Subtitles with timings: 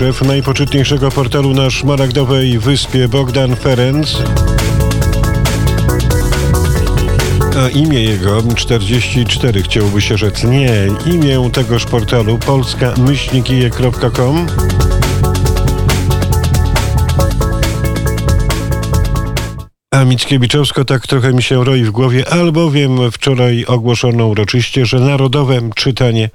[0.00, 4.16] szef najpoczytniejszego portalu na Szmaragdowej Wyspie Bogdan Ferenc.
[7.64, 10.44] A imię jego 44 chciałby się rzec.
[10.44, 10.72] Nie,
[11.06, 14.46] imię tegoż portalu polska-myślnikije.com
[20.00, 25.70] A Mickiewiczowsko tak trochę mi się roi w głowie, albowiem wczoraj ogłoszono uroczyście, że narodowe
[25.74, 26.30] czytanie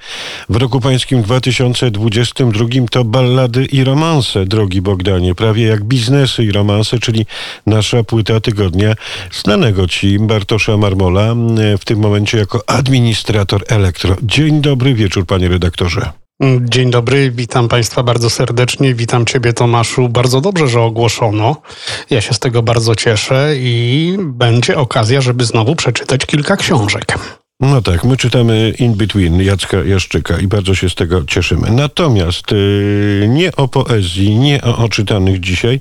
[0.49, 6.99] w roku pańskim 2022 to ballady i romanse, drogi Bogdanie, prawie jak biznesy i romanse,
[6.99, 7.25] czyli
[7.65, 8.93] nasza płyta tygodnia
[9.31, 11.35] znanego ci Bartosza Marmola,
[11.79, 14.15] w tym momencie jako administrator elektro.
[14.23, 16.24] Dzień dobry wieczór, panie redaktorze.
[16.61, 18.93] Dzień dobry, witam Państwa bardzo serdecznie.
[18.93, 20.09] Witam Ciebie, Tomaszu.
[20.09, 21.61] Bardzo dobrze, że ogłoszono.
[22.09, 27.17] Ja się z tego bardzo cieszę i będzie okazja, żeby znowu przeczytać kilka książek.
[27.59, 31.71] No tak, my czytamy In Between Jacka Jaszczyka i bardzo się z tego cieszymy.
[31.71, 35.79] Natomiast yy, nie o poezji, nie o oczytanych dzisiaj,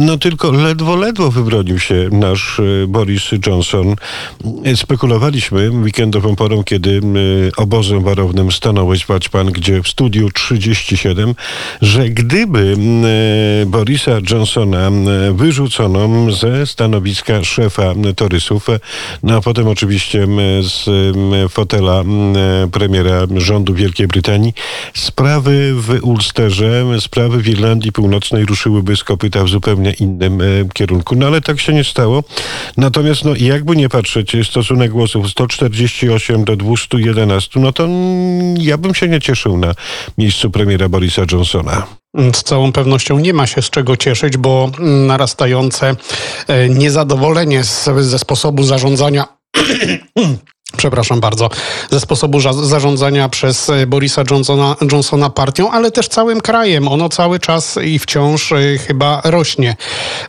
[0.00, 3.96] no tylko ledwo, ledwo wybronił się nasz yy, Boris Johnson.
[4.76, 11.34] Spekulowaliśmy weekendową porą, kiedy yy, obozem warownym stanąłeś, wać pan, gdzie w studiu 37,
[11.82, 12.76] że gdyby
[13.60, 18.66] yy, Borisa Johnsona yy, wyrzucono ze stanowiska szefa Torysów,
[19.22, 20.26] no a potem oczywiście
[20.60, 21.02] z
[21.48, 22.04] fotela
[22.72, 24.54] premiera rządu Wielkiej Brytanii,
[24.94, 30.42] sprawy w Ulsterze, sprawy w Irlandii Północnej ruszyłyby z kopyta w zupełnie innym
[30.74, 31.14] kierunku.
[31.16, 32.24] No ale tak się nie stało.
[32.76, 37.88] Natomiast no, jakby nie patrzeć, stosunek głosów 148 do 211, no to
[38.58, 39.74] ja bym się nie cieszył na
[40.18, 41.86] miejscu premiera Borisa Johnsona.
[42.34, 44.70] Z całą pewnością nie ma się z czego cieszyć, bo
[45.06, 45.96] narastające
[46.48, 47.62] e, niezadowolenie
[47.98, 49.24] ze sposobu zarządzania
[50.76, 51.50] przepraszam bardzo,
[51.90, 56.88] ze sposobu zarządzania przez e, Borisa Johnsona, Johnsona partią, ale też całym krajem.
[56.88, 59.76] Ono cały czas i wciąż e, chyba rośnie.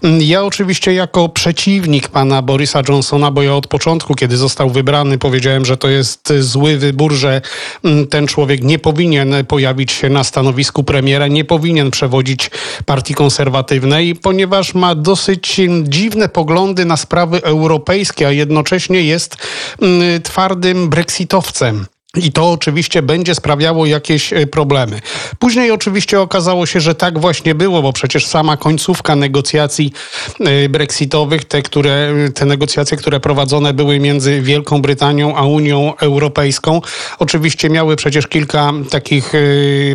[0.03, 5.17] Mm, ja oczywiście jako przeciwnik pana Borisa Johnsona, bo ja od początku, kiedy został wybrany,
[5.17, 7.41] powiedziałem, że to jest zły wybór, że
[7.83, 12.51] mm, ten człowiek nie powinien pojawić się na stanowisku premiera, nie powinien przewodzić
[12.85, 19.37] partii konserwatywnej, ponieważ ma dosyć dziwne poglądy na sprawy europejskie, a jednocześnie jest
[19.81, 21.85] mm, twardym brexitowcem.
[22.17, 24.99] I to oczywiście będzie sprawiało jakieś e, problemy.
[25.39, 29.91] Później oczywiście okazało się, że tak właśnie było, bo przecież sama końcówka negocjacji
[30.39, 36.81] e, brexitowych, te, które, te negocjacje, które prowadzone były między Wielką Brytanią a Unią Europejską,
[37.19, 39.39] oczywiście miały przecież kilka takich e,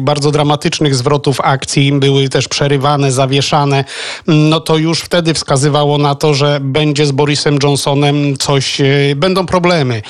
[0.00, 3.84] bardzo dramatycznych zwrotów akcji, były też przerywane, zawieszane.
[4.26, 8.78] No to już wtedy wskazywało na to, że będzie z Borisem Johnsonem coś,
[9.16, 10.02] będą problemy.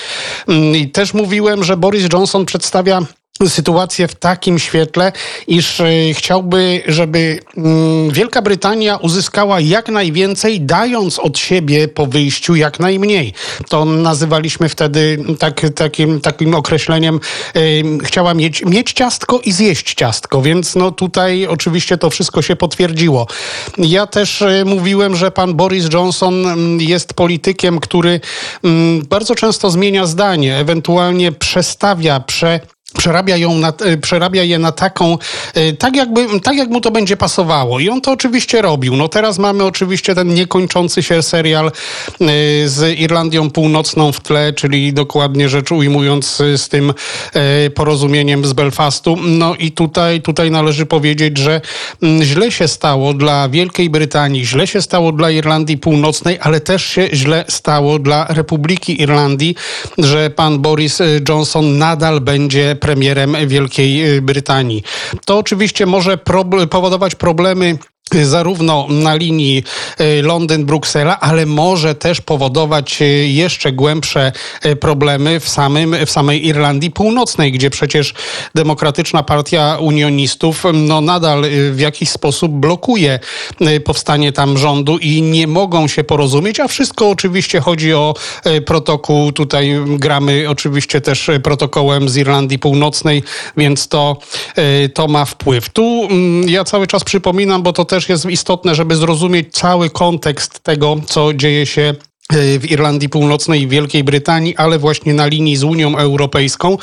[0.47, 3.01] Mm, I też mówiłem, że Boris Boris Johnson przedstawia
[3.47, 5.11] sytuację w takim świetle,
[5.47, 12.55] iż e, chciałby, żeby mm, Wielka Brytania uzyskała jak najwięcej, dając od siebie po wyjściu
[12.55, 13.33] jak najmniej.
[13.69, 17.19] To nazywaliśmy wtedy tak, takim, takim określeniem
[17.55, 17.59] e,
[18.03, 23.27] chciała mieć, mieć ciastko i zjeść ciastko, więc no tutaj oczywiście to wszystko się potwierdziło.
[23.77, 28.19] Ja też e, mówiłem, że pan Boris Johnson mm, jest politykiem, który
[28.63, 32.59] mm, bardzo często zmienia zdanie, ewentualnie przestawia, prze
[32.97, 35.17] przerabia, ją na, e, przerabia je na taką,
[35.53, 37.79] e, tak jakby, tak jak mu to będzie pasowało.
[37.79, 38.95] I on to oczywiście robił.
[38.95, 41.71] No teraz mamy oczywiście ten niekończący się serial e,
[42.65, 46.93] z Irlandią Północną w tle, czyli dokładnie rzecz ujmując z tym
[47.75, 49.17] porozumieniem z Belfastu.
[49.21, 51.61] No i tutaj, tutaj należy powiedzieć, że
[52.21, 57.09] źle się stało dla Wielkiej Brytanii, źle się stało dla Irlandii Północnej, ale też się
[57.13, 59.55] źle stało dla Republiki Irlandii,
[59.97, 60.99] że pan Boris
[61.29, 64.83] Johnson nadal będzie premierem Wielkiej Brytanii.
[65.25, 66.17] To oczywiście może
[66.69, 67.77] powodować problemy
[68.23, 69.63] zarówno na linii
[69.97, 74.31] e, Londyn-Bruksela, ale może też powodować e, jeszcze głębsze
[74.61, 78.13] e, problemy w, samym, w samej Irlandii Północnej, gdzie przecież
[78.55, 83.19] Demokratyczna Partia Unionistów no, nadal w jakiś sposób blokuje
[83.85, 88.13] powstanie tam rządu i nie mogą się porozumieć, a wszystko oczywiście chodzi o
[88.65, 89.31] protokół.
[89.31, 93.23] Tutaj gramy oczywiście też protokołem z Irlandii Północnej,
[93.57, 94.17] więc to,
[94.93, 95.69] to ma wpływ.
[95.69, 96.07] Tu
[96.47, 100.95] ja cały czas przypominam, bo to też też jest istotne, żeby zrozumieć cały kontekst tego,
[101.07, 101.93] co dzieje się
[102.33, 106.77] w Irlandii Północnej i Wielkiej Brytanii, ale właśnie na linii z Unią Europejską,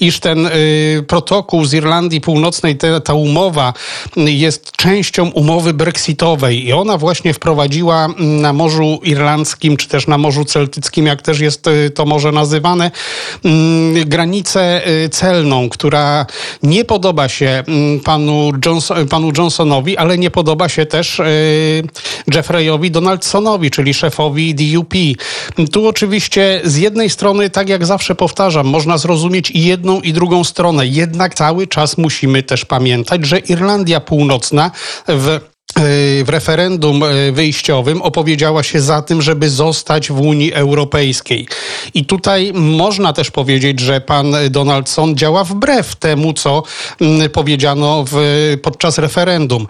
[0.00, 3.72] iż ten y, protokół z Irlandii Północnej, ta umowa
[4.16, 6.66] jest częścią umowy brexitowej.
[6.66, 11.66] I ona właśnie wprowadziła na Morzu Irlandzkim, czy też na Morzu Celtyckim, jak też jest
[11.66, 12.90] y, to morze nazywane,
[14.00, 16.26] y, granicę y, celną, która
[16.62, 17.62] nie podoba się
[17.96, 21.82] y, panu, Johnson, panu Johnsonowi, ale nie podoba się też y,
[22.34, 24.79] Jeffreyowi Donaldsonowi, czyli szefowi DU
[25.72, 30.44] tu oczywiście z jednej strony, tak jak zawsze powtarzam, można zrozumieć i jedną i drugą
[30.44, 30.86] stronę.
[30.86, 34.70] Jednak cały czas musimy też pamiętać, że Irlandia Północna
[35.08, 35.40] w
[36.24, 41.46] w referendum e, wyjściowym opowiedziała się za tym, żeby zostać w Unii Europejskiej.
[41.94, 46.62] I tutaj można też powiedzieć, że pan Donaldson działa wbrew temu, co
[47.00, 48.16] mm, powiedziano w,
[48.62, 49.66] podczas referendum.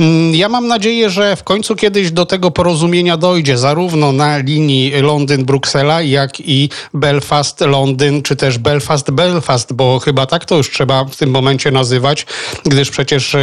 [0.00, 4.92] Mm, ja mam nadzieję, że w końcu kiedyś do tego porozumienia dojdzie, zarówno na linii
[5.02, 11.30] Londyn-Bruksela, jak i Belfast-Londyn, czy też Belfast-Belfast, bo chyba tak to już trzeba w tym
[11.30, 12.26] momencie nazywać,
[12.64, 13.36] gdyż przecież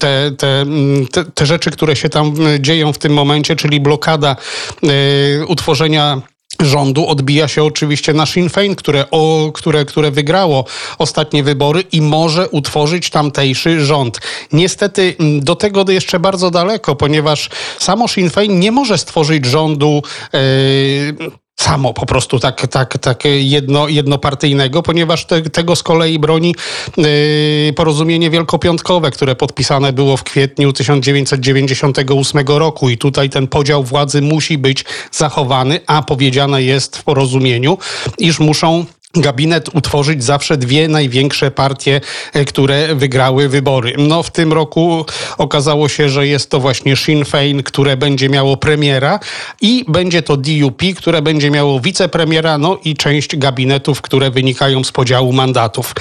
[0.00, 0.66] te, te,
[1.12, 4.36] te, te rzeczy, które się tam e, dzieją w tym momencie, czyli blokada
[4.84, 6.22] y, utworzenia
[6.60, 10.64] rządu odbija się oczywiście na Sinn Féin, które, o, które, które wygrało
[10.98, 14.20] ostatnie wybory i może utworzyć tamtejszy rząd.
[14.52, 20.02] Niestety do tego jeszcze bardzo daleko, ponieważ samo Sinn Féin nie może stworzyć rządu
[20.32, 26.54] yy, samo po prostu tak, tak, tak jedno, jednopartyjnego, ponieważ te, tego z kolei broni
[26.96, 32.88] yy, porozumienie wielkopiątkowe, które podpisane było w kwietniu 1998 roku.
[32.88, 37.78] I tutaj ten podział władzy musi być zachowany, a powiedziane jest w porozumieniu,
[38.18, 38.84] iż muszą
[39.16, 42.00] gabinet utworzyć zawsze dwie największe partie,
[42.32, 43.94] e, które wygrały wybory.
[43.98, 45.06] No w tym roku
[45.38, 49.20] okazało się, że jest to właśnie Sinn Féin, które będzie miało premiera
[49.60, 54.92] i będzie to DUP, które będzie miało wicepremiera, no i część gabinetów, które wynikają z
[54.92, 55.94] podziału mandatów.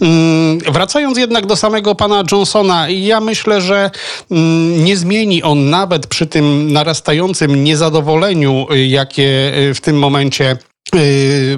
[0.00, 3.90] Mm, wracając jednak do samego pana Johnsona, ja myślę, że
[4.30, 10.56] mm, nie zmieni on nawet przy tym narastającym niezadowoleniu, y, jakie y, w tym momencie
[10.94, 11.56] Y,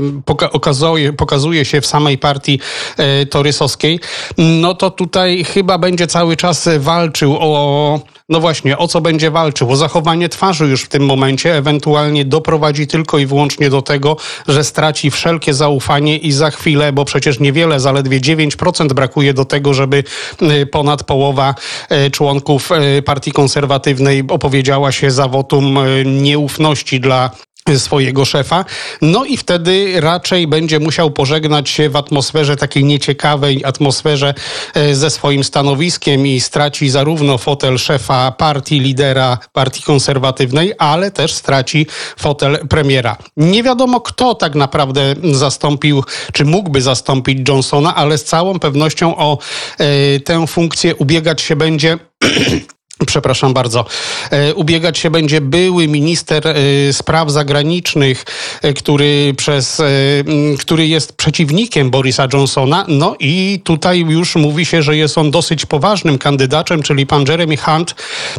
[0.52, 2.60] pokazuje, pokazuje się w samej partii
[3.22, 4.00] y, torysowskiej,
[4.38, 9.70] no to tutaj chyba będzie cały czas walczył o, no właśnie, o co będzie walczył?
[9.70, 14.16] O zachowanie twarzy już w tym momencie, ewentualnie doprowadzi tylko i wyłącznie do tego,
[14.48, 19.75] że straci wszelkie zaufanie i za chwilę, bo przecież niewiele, zaledwie 9% brakuje do tego,
[19.75, 20.04] żeby
[20.42, 21.54] y, ponad połowa
[22.12, 22.70] członków
[23.04, 27.30] partii konserwatywnej opowiedziała się za wotum nieufności dla
[27.76, 28.64] swojego szefa.
[29.02, 34.34] No i wtedy raczej będzie musiał pożegnać się w atmosferze takiej nieciekawej, atmosferze
[34.74, 41.32] e, ze swoim stanowiskiem i straci zarówno fotel szefa partii, lidera partii konserwatywnej, ale też
[41.32, 41.86] straci
[42.16, 43.16] fotel premiera.
[43.36, 49.38] Nie wiadomo, kto tak naprawdę zastąpił, czy mógłby zastąpić Johnsona, ale z całą pewnością o
[49.78, 51.98] e, tę funkcję ubiegać się będzie
[53.06, 53.84] przepraszam bardzo,
[54.30, 58.24] e, ubiegać się będzie były minister e, spraw zagranicznych,
[58.62, 59.82] e, który przez,
[60.58, 62.84] który jest przeciwnikiem Borisa Johnsona.
[62.88, 67.56] No i tutaj już mówi się, że jest on dosyć poważnym kandydatem, czyli pan Jeremy
[67.56, 67.94] Hunt.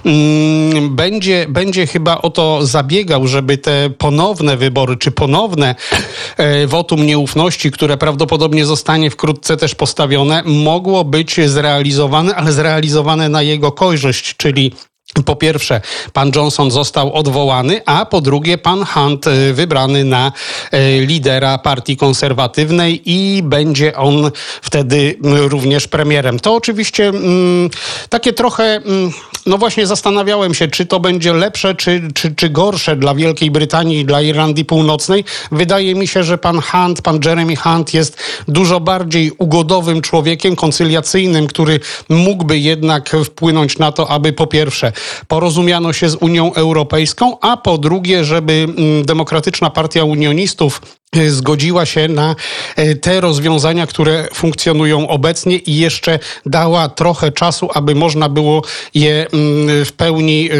[0.05, 5.75] Mm, będzie, będzie chyba o to zabiegał, żeby te ponowne wybory, czy ponowne
[6.67, 13.71] wotum nieufności, które prawdopodobnie zostanie wkrótce też postawione, mogło być zrealizowane, ale zrealizowane na jego
[13.71, 14.71] korzyść, czy czyli
[15.25, 15.81] po pierwsze,
[16.13, 20.31] pan Johnson został odwołany, a po drugie, pan Hunt y, wybrany na
[20.73, 26.39] y, lidera partii konserwatywnej i będzie on wtedy również premierem.
[26.39, 27.69] To oczywiście mm,
[28.09, 29.11] takie trochę, mm,
[29.45, 33.99] no właśnie zastanawiałem się, czy to będzie lepsze, czy, czy, czy gorsze dla Wielkiej Brytanii
[33.99, 35.25] i dla Irlandii Północnej.
[35.51, 38.17] Wydaje mi się, że pan Hunt, pan Jeremy Hunt jest
[38.47, 41.79] dużo bardziej ugodowym człowiekiem, koncyliacyjnym, który
[42.09, 44.91] mógłby jednak wpłynąć na to, aby po pierwsze
[45.27, 50.81] porozumiano się z Unią Europejską, a po drugie, żeby mm, Demokratyczna Partia Unionistów
[51.29, 52.35] zgodziła się na
[52.75, 58.61] e, te rozwiązania, które funkcjonują obecnie i jeszcze dała trochę czasu, aby można było
[58.93, 60.55] je mm, w pełni, e,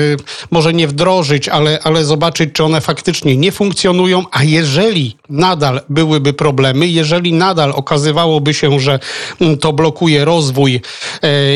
[0.51, 6.33] może nie wdrożyć, ale, ale zobaczyć, czy one faktycznie nie funkcjonują, a jeżeli nadal byłyby
[6.33, 8.99] problemy, jeżeli nadal okazywałoby się, że
[9.41, 10.81] mm, to blokuje rozwój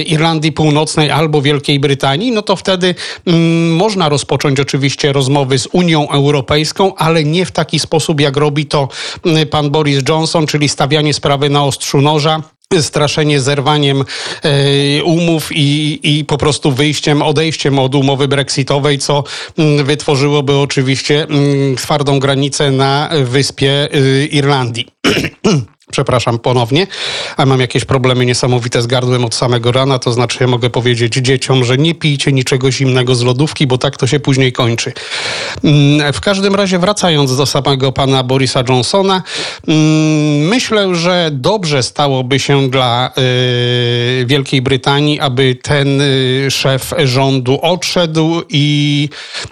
[0.06, 2.96] Irlandii Północnej albo Wielkiej Brytanii, no to wtedy wtedy
[3.26, 8.66] mm, można rozpocząć oczywiście rozmowy z Unią Europejską, ale nie w taki sposób, jak robi
[8.66, 8.83] to
[9.25, 12.42] mm, pan Boris Johnson, czyli stawianie sprawy na ostrzu noża
[12.82, 14.04] straszenie zerwaniem
[14.44, 19.24] e, umów i, i po prostu wyjściem, odejściem od umowy brexitowej, co
[19.58, 24.88] mm, wytworzyłoby oczywiście mm, twardą granicę na wyspie y, Irlandii.
[25.94, 26.88] Przepraszam ponownie,
[27.38, 31.14] a mam jakieś problemy niesamowite z gardłem od samego rana, to znaczy ja mogę powiedzieć
[31.14, 34.94] dzieciom, że nie pijcie niczego zimnego z lodówki, bo tak to się później kończy.
[35.64, 39.24] Mm, w każdym razie wracając do samego pana Borisa Johnsona,
[39.68, 47.60] mm, myślę, że dobrze stałoby się dla y, Wielkiej Brytanii, aby ten y, szef rządu
[47.62, 49.10] odszedł i,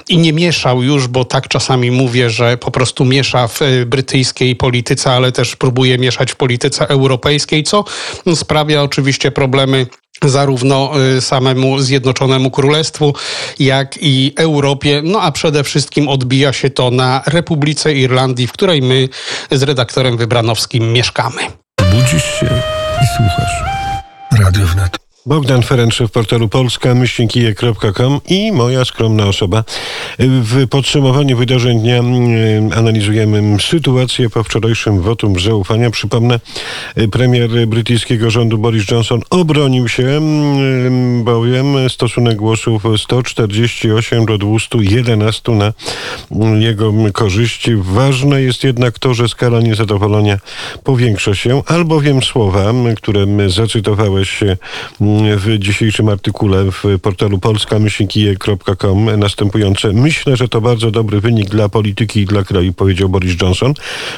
[0.09, 4.55] i nie mieszał już, bo tak czasami mówię, że po prostu miesza w y, brytyjskiej
[4.55, 7.83] polityce, ale też próbuje mieszać w polityce europejskiej, co
[8.35, 9.87] sprawia oczywiście problemy
[10.23, 13.13] zarówno y, samemu Zjednoczonemu Królestwu,
[13.59, 15.01] jak i Europie.
[15.05, 19.09] No a przede wszystkim odbija się to na Republice Irlandii, w której my
[19.51, 21.41] z redaktorem Wybranowskim mieszkamy.
[21.91, 22.61] Budzisz się
[23.03, 23.63] i słuchasz.
[24.39, 25.10] Radio wnet.
[25.25, 29.63] Bogdan Ferenczy w portalu polska myślnikije.com i moja skromna osoba.
[30.19, 35.89] W podsumowaniu wydarzeń dnia mm, analizujemy sytuację po wczorajszym wotum zaufania.
[35.89, 36.39] Przypomnę,
[37.11, 45.73] premier brytyjskiego rządu Boris Johnson obronił się, mm, bowiem stosunek głosów 148 do 211 na
[46.59, 47.69] jego korzyść.
[47.75, 50.39] Ważne jest jednak to, że skala niezadowolenia
[50.83, 54.43] powiększa się, albowiem słowa, które zacytowałeś
[55.37, 59.93] w dzisiejszym artykule w portalu polska-kije.com następujące.
[59.93, 63.73] Myślę, że to bardzo dobry wynik dla polityki i dla kraju, powiedział Boris Johnson.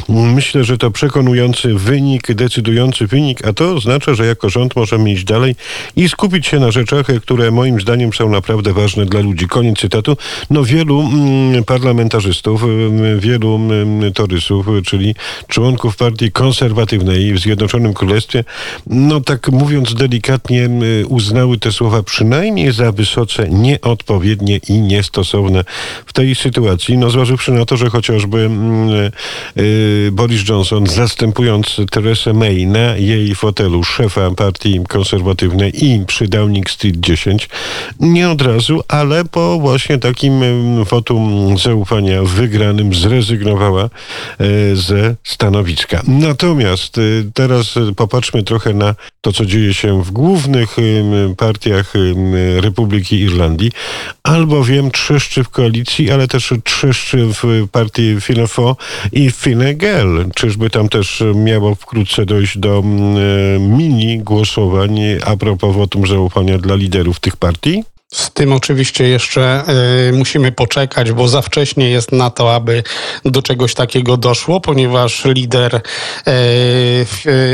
[0.09, 5.23] Myślę, że to przekonujący wynik, decydujący wynik, a to oznacza, że jako rząd możemy iść
[5.23, 5.55] dalej
[5.95, 9.47] i skupić się na rzeczach, które moim zdaniem są naprawdę ważne dla ludzi.
[9.47, 10.17] Koniec cytatu.
[10.50, 15.15] No wielu mm, parlamentarzystów, mm, wielu mm, torysów, czyli
[15.47, 18.43] członków partii konserwatywnej w Zjednoczonym Królestwie,
[18.88, 20.69] no tak mówiąc delikatnie,
[21.07, 25.63] uznały te słowa przynajmniej za wysoce nieodpowiednie i niestosowne
[26.05, 26.97] w tej sytuacji.
[26.97, 29.11] No zważywszy na to, że chociażby mm,
[29.57, 36.69] y, Boris Johnson zastępując Teresę May na jej fotelu szefa partii konserwatywnej i przy Downing
[36.69, 37.49] Street 10
[37.99, 40.33] nie od razu, ale po właśnie takim
[40.83, 43.89] wotum zaufania wygranym zrezygnowała
[44.41, 46.01] y, ze stanowiska.
[46.07, 50.73] Natomiast y, teraz popatrzmy trochę na to, co dzieje się w głównych
[51.38, 51.94] partiach
[52.58, 53.72] Republiki Irlandii,
[54.24, 58.15] albowiem trzeszczy w koalicji, ale też trzeszczy w partii
[58.48, 58.77] Fo
[59.12, 60.25] i Fine Gael.
[60.36, 62.84] Czyżby tam też miało wkrótce dojść do
[63.60, 67.84] mini głosowań a propos wotum zaufania dla liderów tych partii?
[68.13, 69.63] Z tym oczywiście jeszcze
[70.10, 72.84] y, musimy poczekać, bo za wcześnie jest na to, aby
[73.25, 75.82] do czegoś takiego doszło, ponieważ lider y,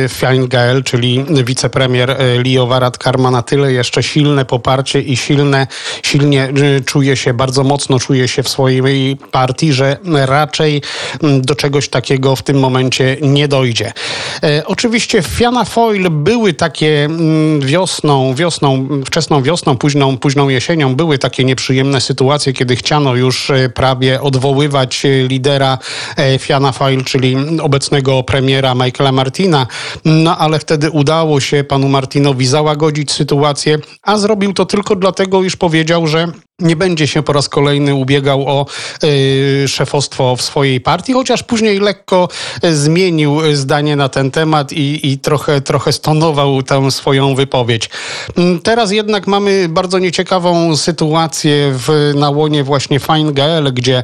[0.09, 5.67] Fine Gael, czyli wicepremier Leo Varadkar na tyle jeszcze silne poparcie i silne,
[6.03, 10.81] silnie y, czuje się, bardzo mocno czuje się w swojej partii, że raczej
[11.21, 13.93] do czegoś takiego w tym momencie nie dojdzie.
[14.43, 17.09] Y, oczywiście w Fianna Foil były takie
[17.59, 23.69] wiosną, wiosną, wczesną wiosną, późną, późną jesienią były takie nieprzyjemne sytuacje, kiedy chciano już e,
[23.69, 25.77] prawie odwoływać e, lidera
[26.17, 29.67] e, Fiana File, czyli obecnego premiera Michaela Martina,
[30.05, 35.55] no ale wtedy udało się panu Martinowi załagodzić sytuację, a zrobił to tylko dlatego, iż
[35.55, 36.27] powiedział, że
[36.59, 38.65] nie będzie się po raz kolejny ubiegał o
[39.03, 42.27] y, szefostwo w swojej partii, chociaż później lekko
[42.71, 47.89] zmienił zdanie na ten temat i, i trochę, trochę stonował tę swoją wypowiedź.
[48.37, 54.03] Mm, teraz jednak mamy bardzo nieciekawą sytuację w, na łonie właśnie Fine Gael, gdzie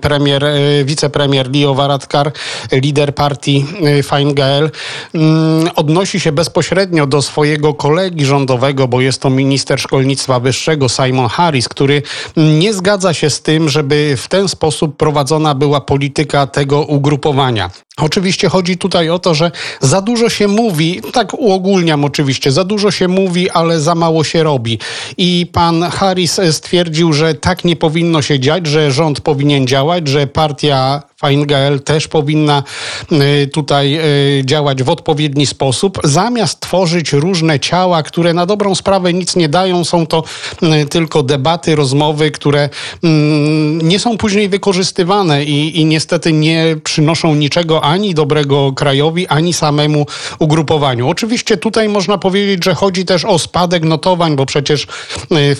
[0.00, 2.32] premier, y, wicepremier Leo Varadkar,
[2.72, 3.66] lider partii
[3.98, 4.70] y, Fine Gael,
[5.14, 11.28] mm, odnosi się bezpośrednio do swojego kolegi rządowego, bo jest to minister szkolnictwa wyższego Simon
[11.28, 12.02] Harris, który który
[12.36, 17.70] nie zgadza się z tym, żeby w ten sposób prowadzona była polityka tego ugrupowania.
[17.96, 22.90] Oczywiście chodzi tutaj o to, że za dużo się mówi, tak uogólniam oczywiście, za dużo
[22.90, 24.78] się mówi, ale za mało się robi.
[25.16, 30.26] I pan Harris stwierdził, że tak nie powinno się dziać, że rząd powinien działać, że
[30.26, 32.62] partia Fine Gael też powinna
[33.12, 33.98] y, tutaj
[34.38, 35.98] y, działać w odpowiedni sposób.
[36.04, 40.24] Zamiast tworzyć różne ciała, które na dobrą sprawę nic nie dają, są to
[40.62, 42.68] y, tylko debaty, rozmowy, które
[43.04, 49.52] mm, nie są później wykorzystywane i, i niestety nie przynoszą niczego ani dobrego krajowi, ani
[49.52, 50.06] samemu
[50.38, 51.08] ugrupowaniu.
[51.08, 54.86] Oczywiście tutaj można powiedzieć, że chodzi też o spadek notowań, bo przecież
[55.32, 55.54] Y,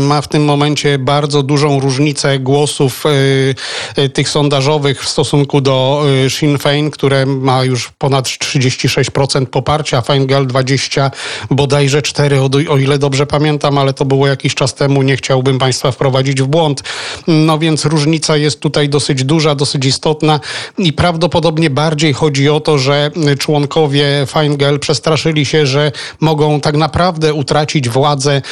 [0.00, 6.04] ma w tym momencie bardzo dużą różnicę głosów y, y, tych sondażowych w stosunku do
[6.28, 11.10] Sinn Féin, które ma już ponad 36% poparcia, Feingal 20,
[11.50, 15.90] bodajże 4, o ile dobrze pamiętam, ale to było jakiś czas temu, nie chciałbym Państwa
[15.90, 16.82] wprowadzić w błąd.
[17.26, 20.40] No więc różnica jest tutaj dosyć duża, dosyć istotna
[20.78, 27.34] i prawdopodobnie bardziej chodzi o to, że członkowie Feingal przestraszyli się, że mogą tak naprawdę
[27.34, 28.42] utracić władzę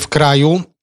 [0.00, 0.62] w kraju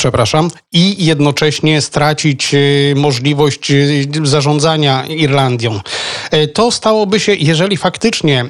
[0.00, 5.80] przepraszam, i jednocześnie stracić y, możliwość y, zarządzania Irlandią.
[6.30, 8.44] E, to stałoby się, jeżeli faktycznie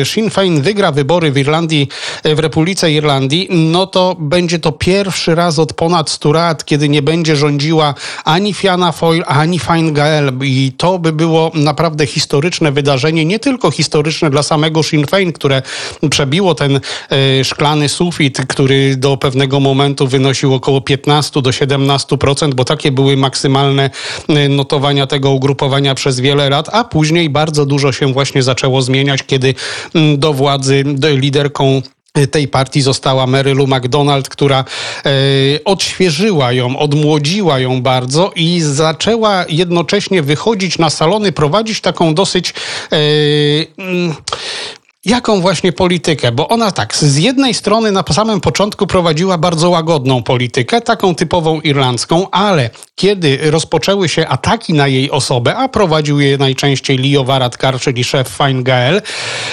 [0.00, 1.88] y, Sinn Féin wygra wybory w Irlandii,
[2.24, 7.02] w Republice Irlandii, no to będzie to pierwszy raz od ponad 100 lat, kiedy nie
[7.02, 13.24] będzie rządziła ani Fianna Fáil, ani Fine Gael i to by było naprawdę historyczne wydarzenie,
[13.24, 15.62] nie tylko historyczne dla samego Sinn Féin, które
[16.10, 16.80] przebiło ten
[17.44, 23.90] szklany sufit, który do pewnego momentu wynosił około 15 do 17%, bo takie były maksymalne
[24.30, 29.22] y, notowania tego ugrupowania przez wiele lat, a później bardzo dużo się właśnie zaczęło zmieniać,
[29.22, 29.54] kiedy
[29.94, 31.82] mm, do władzy do liderką
[32.18, 34.64] y, tej partii została Mary Lou McDonald, która
[35.06, 35.10] e,
[35.64, 42.54] odświeżyła ją, odmłodziła ją bardzo i zaczęła jednocześnie wychodzić na salony, prowadzić taką dosyć
[42.92, 42.96] e,
[43.78, 44.14] mm,
[45.06, 50.22] jaką właśnie politykę, bo ona tak, z jednej strony na samym początku prowadziła bardzo łagodną
[50.22, 56.38] politykę, taką typową irlandzką, ale kiedy rozpoczęły się ataki na jej osobę, a prowadził je
[56.38, 59.02] najczęściej Leo Varadkar, czyli szef Fine Gael,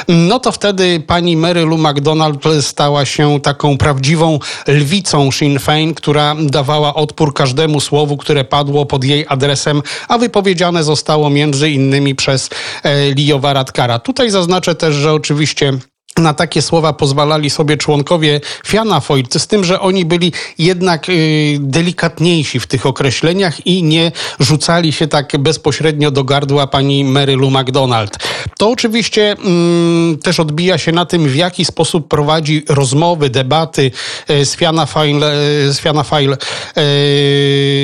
[0.07, 6.36] no to wtedy pani Mary Lou MacDonald stała się taką prawdziwą lwicą Sinn Féin, która
[6.39, 12.50] dawała odpór każdemu słowu, które padło pod jej adresem, a wypowiedziane zostało między innymi przez
[12.83, 14.00] e, Leo Varadkara.
[14.00, 15.73] Tutaj zaznaczę też, że oczywiście oczywiście
[16.17, 21.58] na takie słowa pozwalali sobie członkowie Fiana Foyt, z tym, że oni byli jednak y,
[21.60, 27.50] delikatniejsi w tych określeniach i nie rzucali się tak bezpośrednio do gardła pani Mary Lou
[27.50, 28.17] MacDonald.
[28.58, 33.91] To oczywiście mm, też odbija się na tym, w jaki sposób prowadzi rozmowy, debaty
[34.29, 35.24] y, z Fianna Fáil,
[35.70, 36.38] y, Fianna Fáil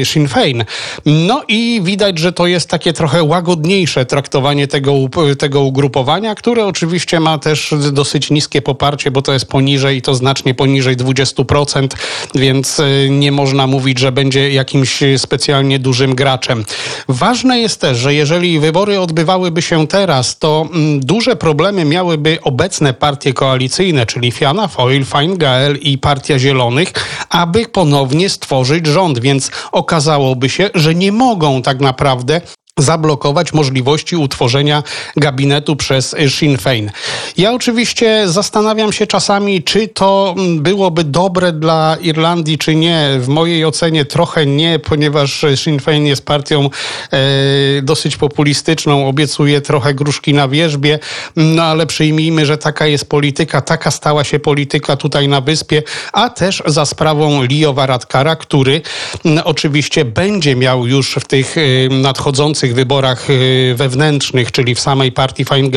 [0.04, 0.66] Sinn Féin.
[1.06, 4.94] No i widać, że to jest takie trochę łagodniejsze traktowanie tego,
[5.40, 10.02] tego ugrupowania, które oczywiście ma też dosyć dosyć niskie poparcie, bo to jest poniżej i
[10.02, 11.88] to znacznie poniżej 20%,
[12.36, 16.66] więc y, nie można mówić, że będzie jakimś specjalnie dużym graczem.
[17.08, 22.94] Ważne jest też, że jeżeli wybory odbywałyby się teraz, to mm, duże problemy miałyby obecne
[22.94, 26.94] partie koalicyjne, czyli Fianna Fáil, Fine Gael i Partia Zielonych,
[27.30, 32.42] aby ponownie stworzyć rząd, więc okazałoby się, że nie mogą tak naprawdę
[32.82, 34.84] zablokować możliwości utworzenia
[35.18, 36.90] gabinetu przez Sinn Féin.
[37.38, 43.10] Ja oczywiście zastanawiam się czasami, czy to byłoby dobre dla Irlandii, czy nie.
[43.20, 46.70] W mojej ocenie trochę nie, ponieważ Sinn Féin jest partią
[47.12, 51.00] e, dosyć populistyczną, obiecuje trochę gruszki na wierzbie,
[51.36, 56.30] no ale przyjmijmy, że taka jest polityka, taka stała się polityka tutaj na wyspie, a
[56.30, 58.82] też za sprawą Leo Varadkara, który
[59.26, 64.80] m, oczywiście będzie miał już w tych e, nadchodzących tych wyborach y, wewnętrznych, czyli w
[64.80, 65.70] samej partii Fine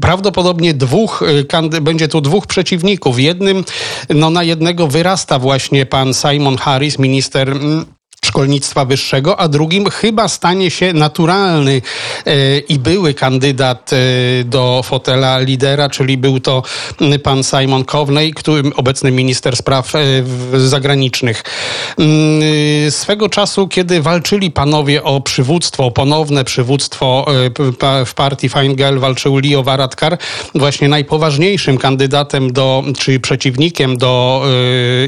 [0.00, 3.20] prawdopodobnie dwóch, y, będzie tu dwóch przeciwników.
[3.20, 3.64] Jednym,
[4.08, 7.84] no na jednego wyrasta właśnie pan Simon Harris, minister mm,
[8.30, 11.82] szkolnictwa wyższego, a drugim chyba stanie się naturalny
[12.26, 13.96] e, i były kandydat e,
[14.44, 16.62] do fotela lidera, czyli był to
[17.22, 20.00] pan Simon Coveney, który, obecny minister spraw e,
[20.54, 21.42] zagranicznych.
[21.98, 27.26] Mm, swego czasu, kiedy walczyli panowie o przywództwo, o ponowne przywództwo
[28.06, 30.18] w partii Fine walczył Leo Varadkar,
[30.54, 34.42] właśnie najpoważniejszym kandydatem do, czy przeciwnikiem do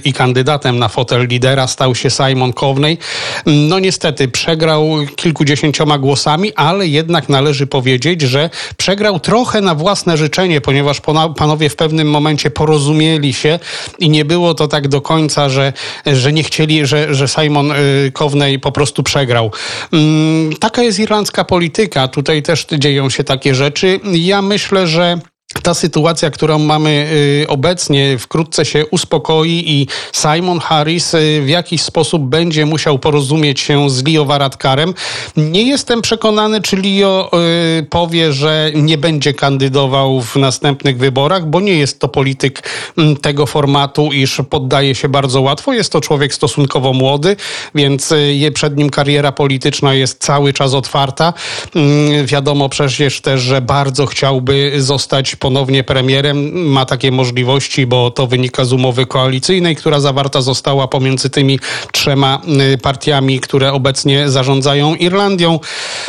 [0.05, 2.99] i kandydatem na fotel lidera stał się Simon Coveney,
[3.47, 10.61] no niestety przegrał kilkudziesięcioma głosami, ale jednak należy powiedzieć, że przegrał trochę na własne życzenie,
[10.61, 11.01] ponieważ
[11.37, 13.59] panowie w pewnym momencie porozumieli się
[13.99, 15.73] i nie było to tak do końca, że,
[16.07, 19.51] że nie chcieli, że, że Simon y, Coveney po prostu przegrał.
[19.93, 22.09] Mm, taka jest irlandzka polityka.
[22.09, 24.01] Tutaj też dzieją się takie rzeczy.
[24.13, 25.19] Ja myślę, że
[25.63, 27.09] ta sytuacja, którą mamy
[27.43, 33.61] y, obecnie, wkrótce się uspokoi i Simon Harris y, w jakiś sposób będzie musiał porozumieć
[33.61, 34.95] się z Leo Varadkarem.
[35.37, 37.31] Nie jestem przekonany, czy Leo
[37.79, 43.17] y, powie, że nie będzie kandydował w następnych wyborach, bo nie jest to polityk mm,
[43.17, 45.73] tego formatu, iż poddaje się bardzo łatwo.
[45.73, 47.37] Jest to człowiek stosunkowo młody,
[47.75, 48.15] więc
[48.55, 51.33] przed nim kariera polityczna jest cały czas otwarta.
[51.75, 55.52] Mm, wiadomo przecież też, że bardzo chciałby zostać ponownie
[55.85, 56.53] premierem.
[56.69, 61.59] Ma takie możliwości, bo to wynika z umowy koalicyjnej, która zawarta została pomiędzy tymi
[61.93, 62.41] trzema
[62.75, 65.61] y, partiami, które obecnie zarządzają Irlandią.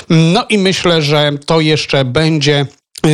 [0.09, 2.65] No i myślę, że to jeszcze będzie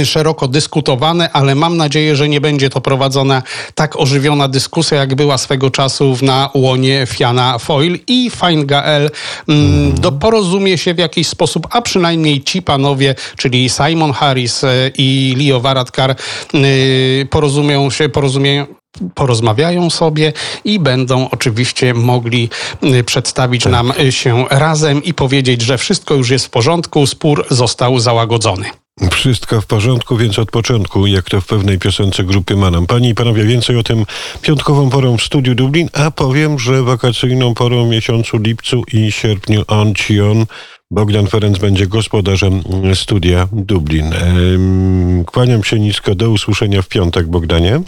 [0.06, 3.44] szeroko dyskutowane, ale mam nadzieję, że nie będzie to prowadzona
[3.76, 9.12] tak ożywiona dyskusja, jak była swego czasu na łonie Fiana Foyle i Fine Gael.
[9.48, 14.92] Mm, do porozumie się w jakiś sposób, a przynajmniej ci panowie, czyli Simon Harris y,
[14.98, 16.16] i Leo Varadkar
[16.56, 18.66] y, porozumią się, porozumieją
[19.16, 22.50] porozmawiają sobie i będą oczywiście mogli
[22.84, 27.46] y, przedstawić nam y, się razem i powiedzieć, że wszystko już jest w porządku, spór
[27.50, 28.66] został załagodzony.
[29.12, 32.88] Wszystko w porządku, więc od początku, jak to w pewnej piosence grupy Manam.
[32.88, 34.06] Panie i panowie, więcej o tym
[34.42, 39.96] piątkową porą w studiu Dublin, a powiem, że wakacyjną porą miesiącu lipcu i sierpniu on
[39.96, 40.46] ci on.
[40.92, 42.62] Bogdan Ferenc będzie gospodarzem
[42.94, 44.14] studia Dublin.
[45.26, 47.82] Kłaniam się nisko, do usłyszenia w piątek, Bogdanie.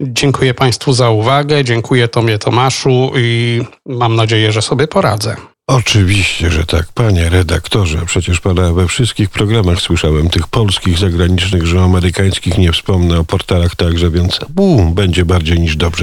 [0.00, 5.36] Dziękuję Państwu za uwagę, dziękuję Tomie Tomaszu i mam nadzieję, że sobie poradzę.
[5.66, 7.98] Oczywiście, że tak, panie redaktorze.
[8.06, 13.76] Przecież pana we wszystkich programach słyszałem, tych polskich, zagranicznych, że amerykańskich nie wspomnę, o portalach
[13.76, 16.02] także, więc u, będzie bardziej niż dobrze.